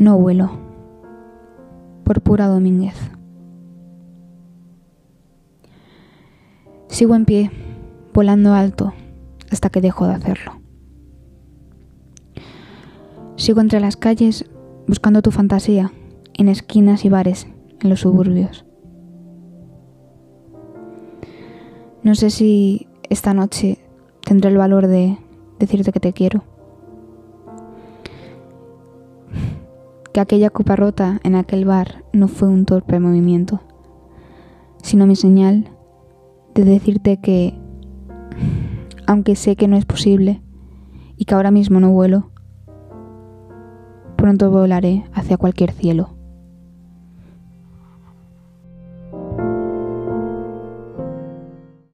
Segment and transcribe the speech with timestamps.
[0.00, 0.48] No vuelo.
[2.04, 2.94] Por pura Domínguez.
[6.88, 7.50] Sigo en pie,
[8.14, 8.94] volando alto,
[9.50, 10.52] hasta que dejo de hacerlo.
[13.36, 14.46] Sigo entre las calles
[14.86, 15.92] buscando tu fantasía,
[16.32, 17.46] en esquinas y bares,
[17.82, 18.64] en los suburbios.
[22.02, 23.76] No sé si esta noche
[24.24, 25.18] tendré el valor de
[25.58, 26.49] decirte que te quiero.
[30.12, 33.60] Que aquella copa rota en aquel bar no fue un torpe movimiento,
[34.82, 35.70] sino mi señal
[36.54, 37.58] de decirte que,
[39.06, 40.42] aunque sé que no es posible
[41.16, 42.30] y que ahora mismo no vuelo,
[44.16, 46.19] pronto volaré hacia cualquier cielo.